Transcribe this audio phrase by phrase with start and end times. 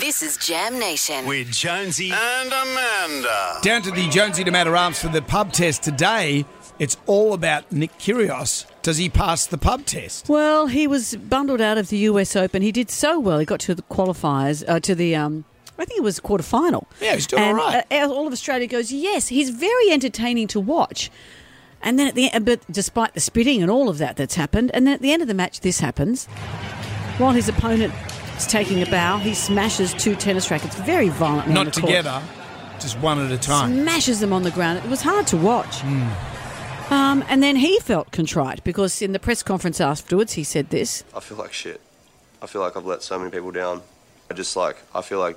[0.00, 1.26] This is Jam Nation.
[1.26, 3.58] with Jonesy and Amanda.
[3.60, 6.46] Down to the Jonesy and Amanda Arms for the pub test today.
[6.78, 8.64] It's all about Nick Kyrgios.
[8.80, 10.26] Does he pass the pub test?
[10.28, 12.62] Well, he was bundled out of the US Open.
[12.62, 13.38] He did so well.
[13.38, 15.44] He got to the qualifiers, uh, to the, um,
[15.78, 16.88] I think it was quarter final.
[17.00, 17.84] Yeah, he's doing and, all right.
[17.90, 21.10] Uh, all of Australia goes, yes, he's very entertaining to watch.
[21.82, 24.70] And then at the end, but despite the spitting and all of that that's happened,
[24.72, 26.26] and then at the end of the match, this happens.
[27.18, 27.92] While his opponent
[28.40, 31.54] is taking a bow, he smashes two tennis rackets very violently.
[31.56, 31.90] on Not the court.
[31.90, 32.22] together,
[32.80, 33.82] just one at a time.
[33.82, 34.78] smashes them on the ground.
[34.78, 35.82] It was hard to watch.
[35.84, 41.04] Um, and then he felt contrite because in the press conference afterwards, he said this.
[41.14, 41.80] I feel like shit.
[42.42, 43.82] I feel like I've let so many people down.
[44.30, 45.36] I just like I feel like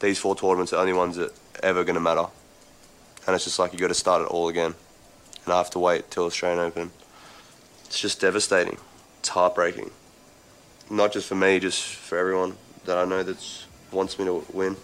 [0.00, 2.26] these four tournaments are the only ones that ever going to matter,
[3.26, 4.74] and it's just like you got to start it all again,
[5.44, 6.90] and I have to wait till Australian Open.
[7.86, 8.78] It's just devastating.
[9.20, 9.90] It's heartbreaking.
[10.90, 13.36] Not just for me, just for everyone that I know that
[13.92, 14.76] wants me to win.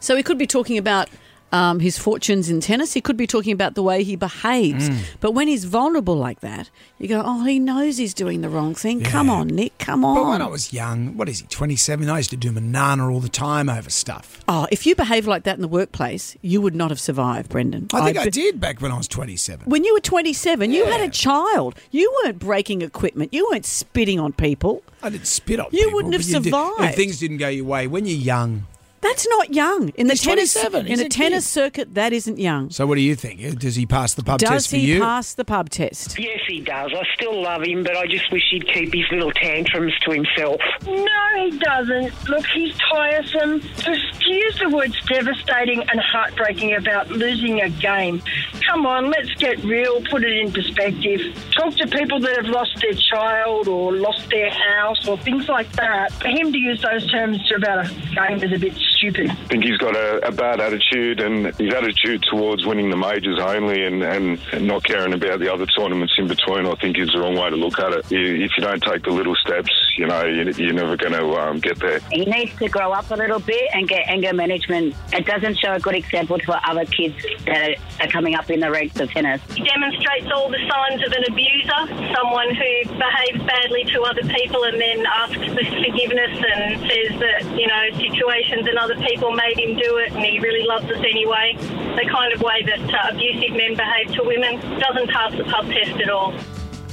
[0.00, 1.08] So we could be talking about
[1.52, 2.92] um, his fortunes in tennis.
[2.92, 4.90] He could be talking about the way he behaves.
[4.90, 4.98] Mm.
[5.20, 8.74] But when he's vulnerable like that, you go, oh, he knows he's doing the wrong
[8.74, 9.00] thing.
[9.02, 10.16] Come on, Nick, come on.
[10.16, 12.10] But when I was young, what is he, 27?
[12.10, 14.40] I used to do manana all the time over stuff.
[14.48, 17.88] oh, if you behave like that in the workplace, you would not have survived, Brendan.
[17.94, 19.70] I think I, be- did back when I was 27.
[19.70, 21.76] When you were 27, you had a child.
[21.90, 23.32] You weren't breaking equipment.
[23.32, 24.82] You weren't spitting on people.
[25.02, 26.80] I didn't spit on You people, wouldn't have you did- survived.
[26.80, 28.66] if things didn't go your way, when you're young.
[29.08, 29.90] That's not young.
[29.90, 30.80] In the He's tennis 27.
[30.80, 31.50] in He's a a tennis kid.
[31.52, 32.70] circuit, that isn't young.
[32.70, 33.58] So what do you think?
[33.58, 35.00] Does he pass the pub Does test for he you?
[35.00, 36.18] pass the pub test?
[36.18, 36.92] Yes, he does.
[36.92, 40.60] I still love him, but I just wish he'd keep his little tantrums to himself.
[40.84, 42.28] No, he doesn't.
[42.28, 43.60] Look, he's tiresome.
[43.60, 48.22] Just to use the words devastating and heartbreaking about losing a game.
[48.68, 51.20] Come on, let's get real, put it in perspective.
[51.56, 55.70] Talk to people that have lost their child or lost their house or things like
[55.72, 56.12] that.
[56.14, 59.30] For him to use those terms to about a game is a bit stupid.
[59.30, 63.38] I think he's got a, a bad attitude, and his attitude towards winning the majors
[63.40, 67.12] only and, and, and not caring about the other tournaments in between, I think, is
[67.12, 68.10] the wrong way to look at it.
[68.10, 71.24] You, if you don't take the little steps, you know, you, you're never going to
[71.34, 72.00] um, get there.
[72.10, 74.94] He needs to grow up a little bit and get anger management.
[75.12, 77.14] It doesn't show a good example for other kids
[77.46, 79.40] that are coming up in the ranks of tennis.
[79.54, 84.64] He demonstrates all the signs of an abuser, someone who behaves badly to other people
[84.64, 89.58] and then asks for forgiveness and says that, you know, situations and other people made
[89.58, 91.56] him do it and he really loves us anyway.
[91.56, 95.66] The kind of way that uh, abusive men behave to women doesn't pass the pub
[95.66, 96.34] test at all.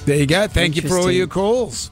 [0.05, 0.47] There you go.
[0.47, 1.89] Thank you for all your calls.